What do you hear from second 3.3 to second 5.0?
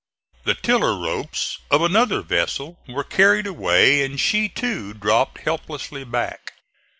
away and she, too,